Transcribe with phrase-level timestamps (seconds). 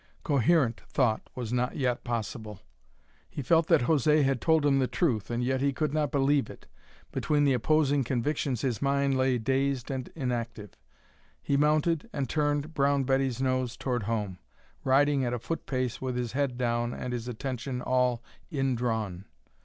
[0.23, 2.61] Coherent thought was not yet possible.
[3.29, 6.49] He felt that José had told him the truth, and yet he could not believe
[6.49, 6.65] it;
[7.11, 10.71] between the opposing convictions his mind lay dazed and inactive.
[11.39, 14.39] He mounted and turned Brown Betty's nose toward home,
[14.83, 19.25] riding at a foot pace with his head down and his attention all indrawn.